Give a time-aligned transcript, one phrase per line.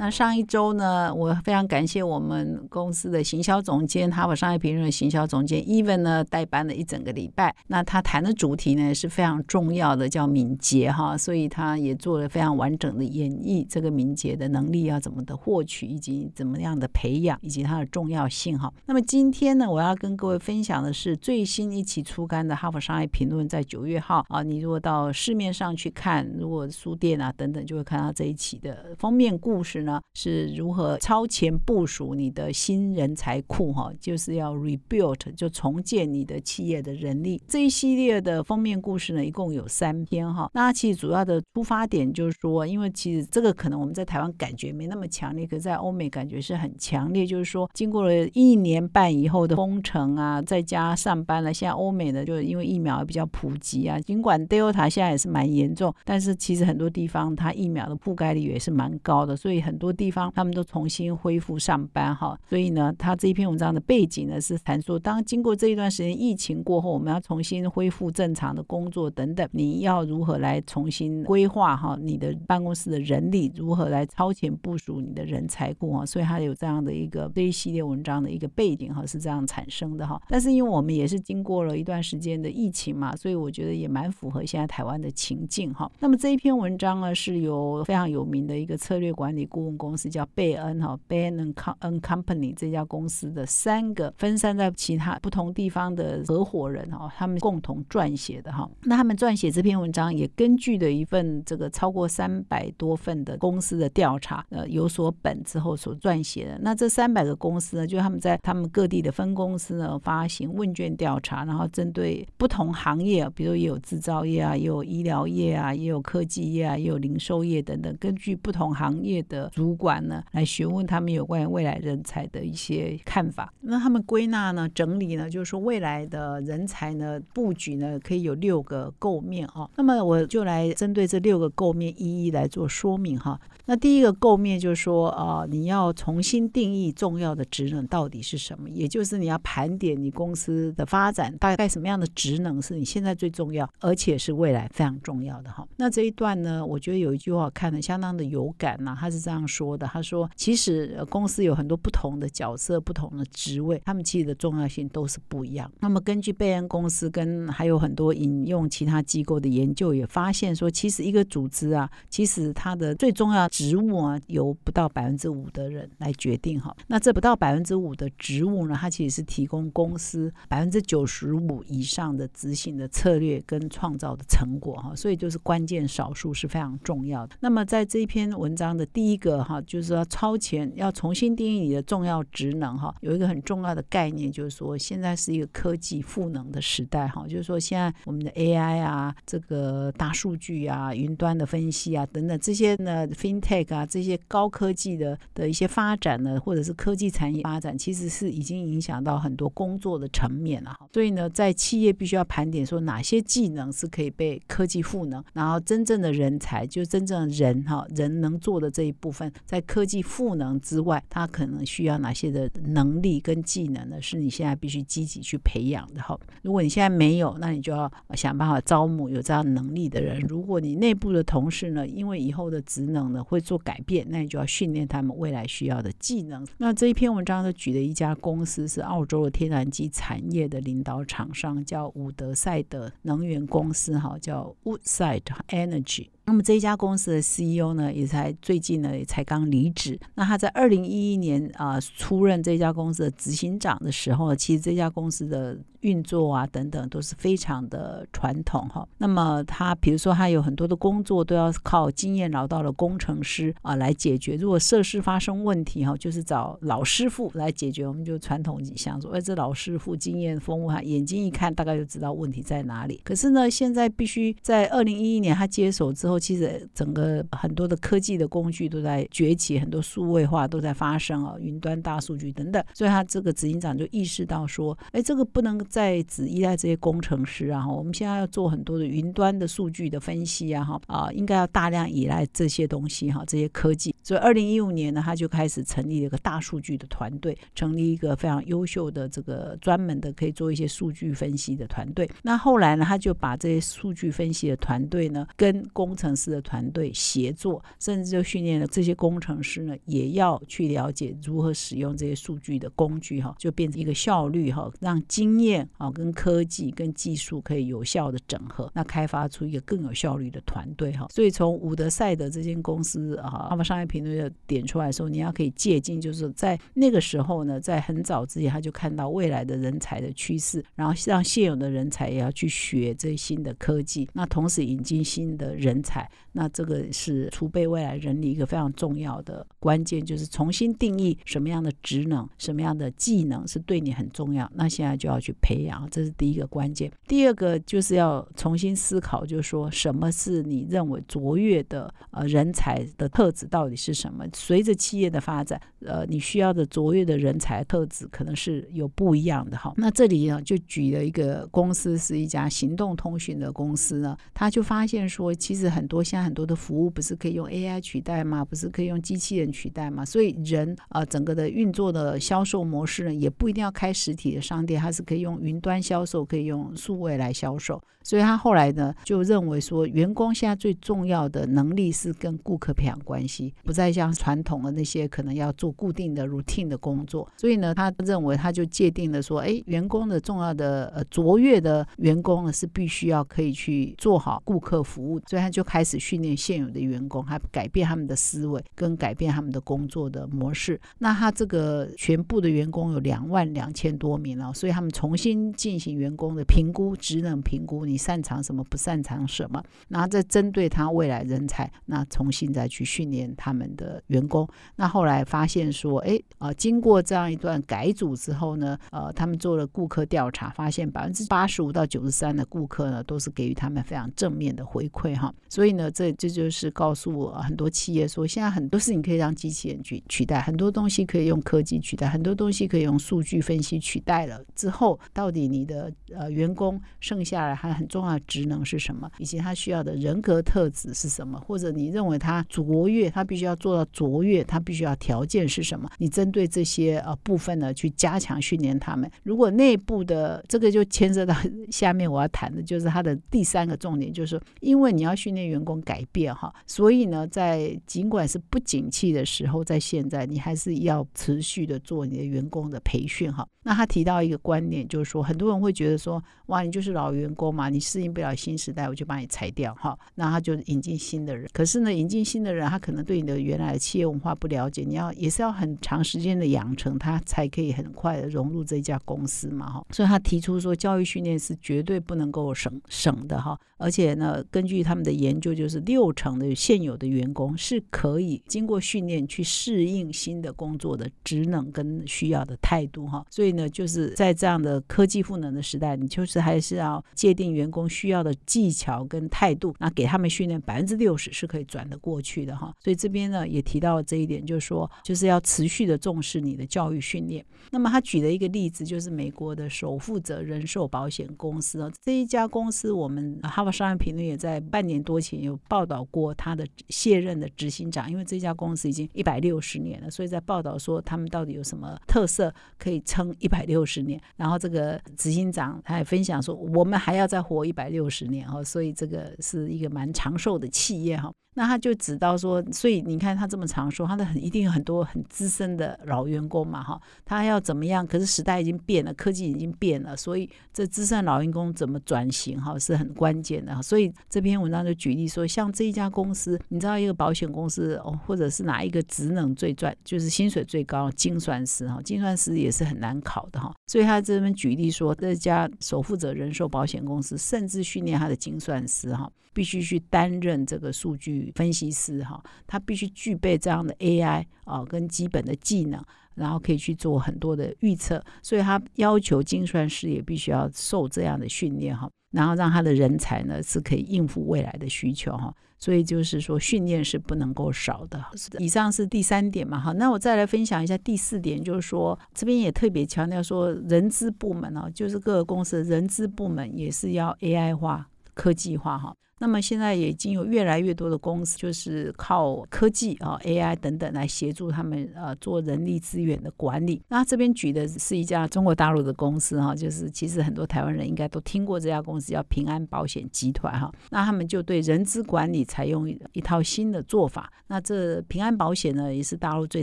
[0.00, 7.54] 那上一周呢，我非常感谢我们公司的行销总监，哈佛商业评论的行销总监 Even 呢代班了一整个礼拜。
[7.66, 18.72] 那他谈的主题呢是非常重要的，叫敏捷哈，所以他也做了非常完整的演绎，这个敏捷的能力要怎么的获取，以及怎么样的培养，以及它的重要性哈。
[18.86, 29.89] 那么今天呢，我要跟各位分享的是最新一期出刊的哈佛商业评论，在九月号啊，你如果到市面上去看，如果书店啊等等，就会看到这一期的封面故事呢。
[30.12, 33.72] 是如何超前部署你的新人才库？
[33.72, 37.42] 哈，就是要 rebuild，就重建你的企业的人力。
[37.48, 40.50] 这一系列的封面故事呢，一共有三篇哈。
[40.52, 47.26] 那其实主要的出发点就是说，因为其实这个可能我们在台湾感觉没那么强烈，可在欧美感觉是很强烈。
[47.26, 59.79] 就是说，经过了一年半以后的封城啊，在家上班了，现在欧美呢，就因为疫苗比较普及啊，尽管 Delta 现在也是蛮严重，但是其实很多地方它疫苗的覆盖率也是蛮高的，所以很。
[59.80, 80.20] 多地方他们都重新恢复上班哈，所以呢，他这一篇文章的背景呢是谈说，当经过这一段时间疫情过后，我们要重新恢复正常的工作等等，你要如何来重新规划哈你的办公室的人力，如何来超前部署你的人才库哈，所以它有这样的一个这一系列文章的一个背景哈，是这样产生的哈。
[80.28, 85.90] 但是因为我们也是经过了一段时间的疫情嘛，所以我觉得也蛮符合现在台湾的情境哈。
[85.98, 89.69] 那么这一篇文章呢，是由非常有名的一个策略管理顾问。
[89.76, 98.68] 公司叫贝恩哈，贝恩 and Company 这家公司的三个分散在其他不同地方的合伙人哈，他们共同撰写的哈。
[98.82, 106.58] 那他们撰写这篇文章也根据的一份这个超过三百多份的公司的调查，呃，有所本之后所撰写的。
[106.60, 119.50] 那这三百个公司呢，就他们在他们各地的分公司呢发行问卷调查，然后针对不同行业，比如也有制造业啊，也有医疗业啊，也有科技业啊，也有零售业等等，根据不同行业的。
[119.60, 123.52] 主管呢，来询问他们有关于未来人才的一些看法。
[123.60, 129.68] 那他们归纳呢、整理呢，就是说未来的人才呢布局呢，可以有六个构面啊。
[129.76, 133.38] 那么我就来针对这六个构面一一来做说明哈。
[133.66, 145.68] 那第一个构面就是说啊，你要重新定义重要的职能到底是什么，也就是你要盘点你公司的发展，大概什么样的职能是你现在最重要，而且是未来非常重要的哈。
[145.76, 149.46] 那这一段呢，我觉得有一句话看的相当的有感呐，他是这样。
[149.50, 155.70] 说的，他说，其实公司有很多不同的角色、不同的职位，他们其实的重要性都是不一样。
[155.80, 166.74] 那么根据贝恩公司跟还有很多引用其他机构的研究，也发现说，其实一个组织啊，其实它的最重要职务啊，由不到百分之五的人来决定哈。
[166.86, 174.94] 那这不到百分之五的职务呢，它其实是提供公司百分之九十五以上的执行的策略跟创造的成果哈。
[174.94, 177.34] 所以就是关键少数是非常重要的。
[177.40, 179.29] 那么在这一篇文章的第一个。
[179.38, 200.88] 哈，就是说超前要重新定义你的重要职能哈，有一个很重要的概念，就是说现在是一个科技赋能的时代哈，就是说现在我们的 AI 啊，这个大数据啊，云端的分析啊等等这些呢，FinTech 啊这些高科技的的一些发展呢，或者是科技产业发展，其实是已经影响到很多工作的层面了哈。
[200.92, 209.19] 所以呢，在企业必须要盘点说哪些技能是可以被科技赋能，然后真正的人才就真正人哈，人能做的这一部分。
[209.44, 214.00] 在科技赋能之外，他可能需要哪些的能力跟技能呢？
[214.00, 216.18] 是你现在必须积极去培养的哈。
[216.42, 220.20] 如果你现在没有，那你就要想办法招募有这样能力的人。
[220.20, 226.46] 如果你内部的同事呢，因为以后的职能呢会做改变，那你就要训练他们未来需要的技能。
[226.58, 236.08] 那这一篇文章呢举的一家公司是澳洲的天然气产业的领导厂商，叫伍德赛德能源公司哈，叫 Woodside Energy。
[236.30, 239.98] 那么这一家公司的 CEO 呢，也才最近呢，也才刚离职。
[240.14, 245.58] 那他在二零一一年啊出任这家公司的执行长的时候，其实这家公司的。
[245.80, 248.86] 运作啊等等都是非常的传统哈。
[248.98, 254.36] 那么他比如说他有很多的工作都要靠经验老道的工程师啊来解决。
[254.36, 257.86] 如果设施发生问题哈，就是找老师傅来解决。
[257.86, 263.00] 我们就传统想说，哎，这老师傅经验丰富哈，眼睛一看大概就知道问题在哪里。
[263.04, 272.62] 可是呢，现在必须在二零一一年他接手之后，其实整个很多的科技的工具都在崛起，很多数位化都在发生啊，云端大数据等等。
[272.74, 275.60] 所以他这个执行长就意识到说，哎，这个不能。
[275.70, 283.94] 在只依赖这些工程师啊，我们现在要做很多的云端的数据的分析啊，哈啊，应该要大量依赖这些东西哈，这些科技。
[284.02, 292.10] 所以二零一五年呢，他就开始成立了一个大数据的团队，成立一个非常优秀的这个专门的可以做一些数据分析的团队。
[292.22, 311.06] 那后来呢，他就把这些数据分析的团队呢，跟工程师的团队协作，甚至就训练了这些工程师呢，也要去了解如何使用这些数据的工具哈，就变成一个效率哈，让经验啊跟科技跟技术可以有效的整合，那开发出一个更有效率的团队哈。
[311.10, 326.08] 所以从伍德赛德这间公司啊，他们商业评论的点出来的时候，你要可以借鉴，就是在那个时候呢，在很早之前他就看到未来的人才的趋势，然后让现有的人才也要去学这新的科技，那同时引进新的人才。
[326.32, 334.48] 那这个是储备未来人力一个非常重要的关键，就是重新定义什么样的职能、什么样的技能是对你很重要。
[334.54, 336.88] 那现在就要去培培养，这是第一个关键。
[337.08, 344.24] 第二个就是要重新思考，就是说什么是你认为卓越的呃人才的特质到底是什么？
[344.32, 349.74] 随着企业的发展，呃，你需要的卓越的人才特质可能是有不一样的哈。
[349.76, 358.44] 那这里呢，就举了一个公司，是一家行动通讯的公司呢，他就发现说，其实很多现在很多的服务不是可以用 AI 取代吗？
[358.44, 360.04] 不是可以用机器人取代吗？
[360.04, 367.82] 所以人啊，整个的运作的销售模式呢，也不一定要开实体的商店，它是可以用云端销售，可以用数位来销售。
[368.02, 377.30] 所以他后来呢，就认为说，员工现在最重要的能力是跟顾客培养关系，不再像传统的那些可能要做固定的 routine 的工作。
[377.36, 385.20] 所以呢，他认为他就界定了说，哎，员工的重要的呃卓越的员工呢，是必须要可以去做好顾客服务。
[385.26, 390.80] 所以他就开始训练现有的员工，还改变他们的思维，跟改变他们的工作的模式。
[390.98, 397.84] 那他这个全部的员工有两万两千多名了，所以他们重新进行员工的评估，职能评估。
[397.84, 398.62] 你擅长什么？
[398.64, 399.62] 不擅长什么？
[399.88, 404.48] 然后再针对他未来人才，那重新再去训练他们的员工。
[404.76, 415.34] 那后来发现说，哎，啊，经过这样一段改组之后呢，呃，他们做了顾客调查，发现百分之八十五到九十三的顾客呢，都是给予他们非常正面的回馈哈。
[415.48, 427.70] 所以呢，这这就是告诉我很多企业说，现在很多事情可以让机器人去取代，很多东西可以用科技取代，很多东西可以用数据分析取代了之后，到底你的呃员工剩下来还？
[427.80, 431.38] 很重要的职能是什么，以及他需要的人格特质是什么？
[431.40, 435.88] 或者你认为他卓越，他必须要做到卓越，他必须要条件是什么？
[435.98, 439.10] 你针对这些呃部分呢，去加强训练他们。
[439.22, 441.34] 如果内部的这个就牵涉到
[441.70, 453.46] 下面我要谈的，就是他的第三个重点，就是说因为你要训练员工改变哈，所以呢，在尽管是不景气的时候，在现在你还是要持续的做你的员工的培训哈。
[453.62, 457.68] 那他提到一个观点，就是说很多人会觉得说，哇，你就是老员工嘛。
[457.68, 459.98] 你适应不了新时代，我就把你裁掉哈。
[460.14, 461.48] 那他就引进新的人。
[461.52, 469.84] 可是呢，引进新的人，他可能对你的原来的企业文化不了解，你要也是要很长时间的养成，他才可以很快的融入这家公司嘛哈。
[469.90, 473.58] 所以他提出说，教育训练是绝对不能够省省的哈。
[473.78, 483.24] 而且呢，根据他们的研究，就是六成的现有的员工是可以经过训练去适应新的工作的职能跟需要的态度哈。
[483.30, 492.74] 所以呢，就是在这样的科技赋能的时代，你就是还是要界定员工需要的技巧跟态度，那给他们训练百分之六十是可以转得过去的哈。
[492.80, 497.42] 所以这边呢也提到了这一点，就是说就是要持续的重视你的教育训练。
[497.70, 503.70] 那么他举了一个例子，就是美国的首富者人寿保险公司啊，这一家公司我们哈佛。
[503.70, 514.20] 商业评论也在半年多前有报道过他的卸任的执行长，因为这家公司已经一百六十年了，所以在报道说他们到底有什么特色可以撑一百六十年。
[514.36, 514.79] 然后这个
[515.16, 521.30] 执行长他也分享说，我们还要再活一百六十年哈，所以这个是一个蛮长寿的企业哈。
[521.54, 528.06] 那他就指到说，所以你看他这么长寿，他的很一定有很多很资深的老员工嘛，哈，他要怎么样？
[528.06, 533.82] 可是时代已经变了，科技已经变了，所以这资深老员工怎么转型，哈，是很关键的。
[533.82, 543.74] 所以这篇文章就举例说，像这一家公司，你知道一个保险公司哦，或者是哪一个职能最赚，就是薪水最高，精算师哈，精算师也是很难考的哈。
[543.88, 549.30] 所以他这边举例说，这家首负责人寿保险公司，甚至训练他的精算师哈。
[549.52, 556.00] 必须去担任这个数据分析师哈，他必须具备这样的 AI 啊跟基本的技能，
[556.36, 562.08] 然后可以去做很多的预测，所以他要求精算师也必须要受这样的训练哈。
[562.30, 565.54] 然后让他的人才呢是可以应付未来的需求哈。
[565.78, 568.22] 所以就是说，训练是不能够少的。
[568.58, 579.16] 以上是第三点嘛，哈，那我再来分享一下第四点，就是说这边也特别强调说，人资部门哦，就是各个公司的人资部门也是要 AI 化、科技化哈。
[579.40, 587.00] 那么现在也已经有越来越多的公司，就是靠科技啊、AI 等等来协助他们呃做人力资源的管理。
[587.08, 593.90] 那这边举的是一家中国大陆的公司哈，就是其实很多台湾人应该都听过这家公司，叫平安保险集团哈。
[594.10, 597.50] 那他们就对人资管理采用一套新的做法。
[597.66, 599.82] 那这平安保险呢，也是大陆最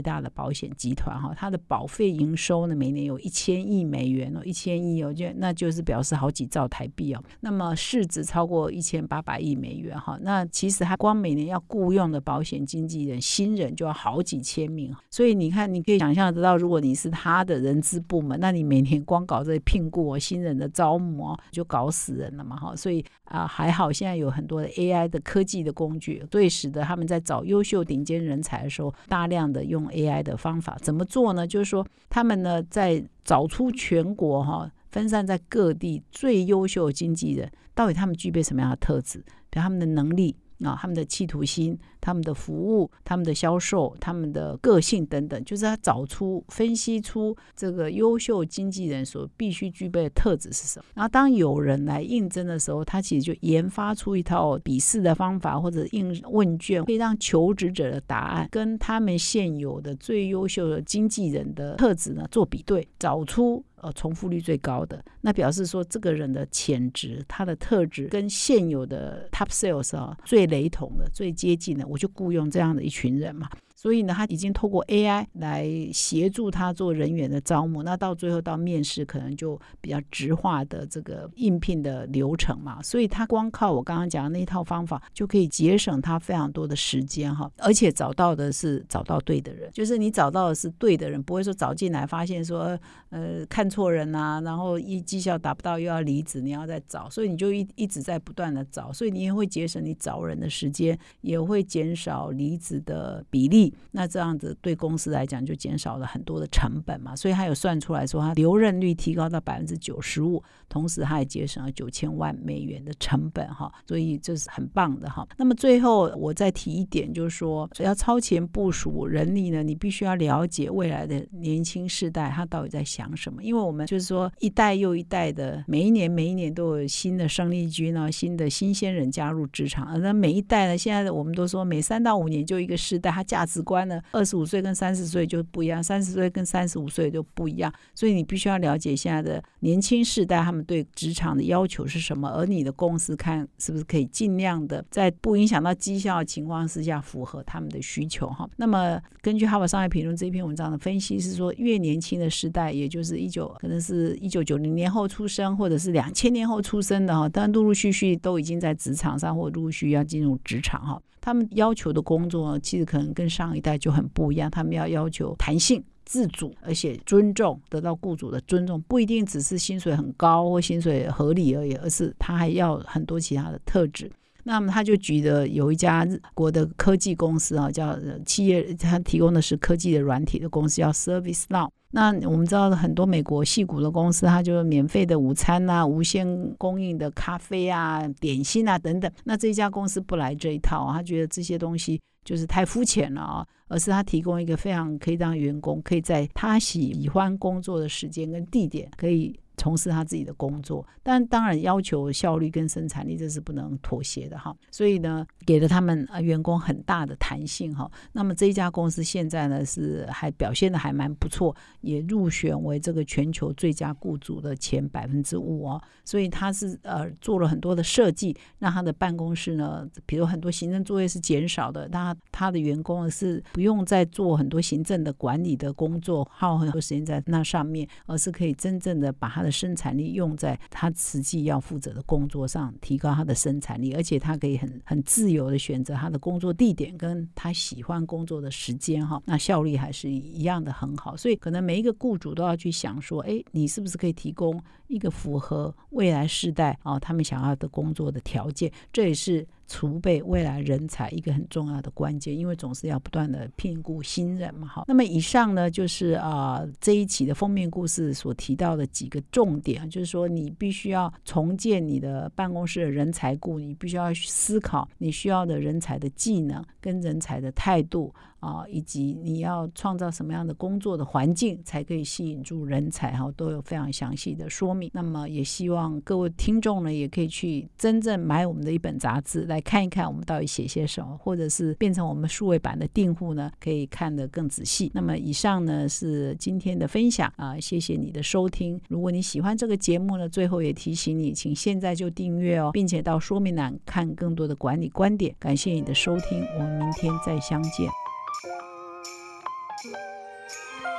[0.00, 7.24] 大的保险集团哈，它的保费营收呢每年有一千亿美元哦，一千亿哦，就那就是表示好几兆台币哦。
[7.40, 9.47] 那么市值超过一千八百亿。
[9.48, 22.76] 亿美元哈，那其实他光每年要雇佣的保险经纪人新人就要好几千名，所以你看，你可以想象得到，如果你是他的人资部门，那你每年光搞这聘雇新人的招募，就搞死人了嘛哈。
[22.76, 31.46] 所以啊，还好现在有很多的 AI 的科技的工具，所以使得他们在找优秀顶尖人才的时候，大量的用 AI 的方法，怎么做呢？
[31.46, 39.20] 就是说，他们呢在找出全国哈分散在各地最优秀的经纪人，到底他们具备什么样的特质？
[39.48, 50.86] 比如他们的能力啊，他们的企图心，他们的服务，他们的销售，他们的个性等等，就是他找出、分析出这个优秀经纪人所必须具备的特质是什么。
[50.94, 63.64] 然后，当有人来应征的时候，他其实就研发出一套笔试的方法或者应问卷，可以让求职者的答案跟他们现有的最优秀的经纪人的特质呢做比对，找出。
[63.82, 73.48] 呃，重复率最高的，那表示说这个人的潜质、他的特质跟现有的 top sales 啊最雷同的、最接近的，我就雇佣这样的一群人嘛。
[73.80, 82.82] 所以呢，他已经透过 AI 来协助他做人员的招募，那到最后到面试，可能就比较直化的这个应聘的流程嘛。
[82.82, 92.76] 所以他光靠我刚刚讲的那一套方法，就可以节省他非常多的时间哈，而且找到的是找到对的人，就是你找到的是对的人，不会说找进来发现说
[93.10, 103.67] 呃看错人啊，然后一绩效达不到又要离职，你要再找，所以你就一一直在不断的找，所以你也会节省你找人的时间，也会减少离职的比例。
[103.90, 115.26] 那这样子对公司来讲就减少了很多的成本嘛，所以他有算出来说，他留任率提高到百分之九十五，同时他也节省了九千万美元的成本哈，所以这是很棒的哈。
[115.36, 133.57] 那么最后我再提一点，就是说要超前部署人力呢，你必须要了解未来的年轻世代他到底在想什么，因为我们就是说一代又一代的，每一年每一年都有新的生力军啊，新的新鲜人加入职场，那每一代呢，现在我们都说每三到五年就一个世代，它价值。
[133.58, 148.48] 直观呢，二十五岁跟三十岁就不一样，三十岁跟三十五岁就不一样，所以你必须要了解现在的年轻世代他们对职场的要求是什么，而你的公司看是不是可以尽量的在不影响到绩效的情况之下符合他们的需求哈。
[148.56, 161.00] 那么根据《哈佛商业评论》这篇文章的分析是说，越年轻的时代，也就是一九可能是一九九零年后出生，或者是两千年后出生的哈，但陆陆续续都已经在职场上或陆陆续续要进入职场哈。
[161.28, 174.10] 他们要求的工作其实可能跟上一代就很不一样，他们要要求弹性、自主，而且尊重，得到雇主的尊重，不一定只是薪水很高或薪水合理而已，而是他还要很多其他的特质。
[174.48, 181.68] 那么他就举的有一家日国的科技公司啊，叫企业，他提供的是科技的软体的公司，叫 Service Now。
[181.90, 186.26] 那我们知道很多美国戏股的公司，它就是免费的午餐啊，无限
[186.56, 189.12] 供应的咖啡啊、点心啊等等。
[189.24, 199.38] 那这家公司不来这一套，他觉得这些东西就是太肤浅了啊，而是他提供一个非常可以让员工可以在他喜欢工作的时间跟地点可以。
[199.58, 204.56] 从事他自己的工作，但当然要求效率跟生产力这是不能妥协的哈。
[204.70, 207.90] 所以呢，给了他们呃员工很大的弹性哈。
[208.12, 215.82] 那么这一家公司现在呢是还表现的还蛮不错，也入选为这个全球最佳雇主的前百分之五哦。
[216.04, 241.16] 所以他是呃做了很多的设计，让他的办公室呢，比如很多行政作业是减少的，那他的员工是不用再做很多行政的管理的工作，耗很多时间在那上面，而是可以真正的把他的生产力用在他实际要负责的工作上，提高他的生产力，而且他可以很很自由的选择他的工作地点跟他喜欢工作的时间哈，那效率还是一样的很好。
[241.16, 248.72] 所以可能每一个雇主都要去想说，哎，你是不是可以提供一个符合未来世代啊他们想要的工作的条件？
[248.92, 249.46] 这也是。
[249.68, 254.66] 储备未来人才一个很重要的关键，因为总是要不断的聘雇新人嘛。
[254.66, 268.12] 好，那么以上呢就是啊这一期的封面故事所提到的几个重点，就是说你必须要重建你的办公室的人才库，你必须要思考你需要的人才的技能跟人才的态度。
[268.40, 274.88] 啊，以及你要创造什么样的工作的环境，才可以吸引住人才哈，都有非常详细的说明。
[274.94, 284.90] 那么也希望各位听众呢，也可以去真正买我们的一本杂志来看一看，我们到底写些什么，或者是变成我们数位版的订户呢，可以看得更仔细。
[284.94, 288.80] 那么以上呢是今天的分享啊，谢谢你的收听。
[288.88, 295.34] 如果你喜欢这个节目呢，最后也提醒你，请现在就订阅哦，并且到说明栏看更多的管理观点。
[295.38, 298.07] 感谢你的收听，我们明天再相见。